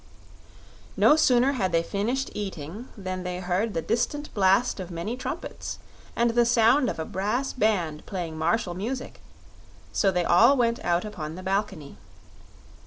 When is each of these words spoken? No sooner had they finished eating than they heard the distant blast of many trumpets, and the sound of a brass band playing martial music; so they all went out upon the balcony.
No 0.97 1.15
sooner 1.15 1.51
had 1.51 1.71
they 1.71 1.83
finished 1.83 2.31
eating 2.33 2.87
than 2.97 3.21
they 3.21 3.39
heard 3.39 3.75
the 3.75 3.83
distant 3.83 4.33
blast 4.33 4.79
of 4.79 4.89
many 4.89 5.15
trumpets, 5.15 5.77
and 6.15 6.31
the 6.31 6.43
sound 6.43 6.89
of 6.89 6.97
a 6.97 7.05
brass 7.05 7.53
band 7.53 8.03
playing 8.07 8.35
martial 8.35 8.73
music; 8.73 9.21
so 9.93 10.09
they 10.09 10.25
all 10.25 10.57
went 10.57 10.83
out 10.83 11.05
upon 11.05 11.35
the 11.35 11.43
balcony. 11.43 11.99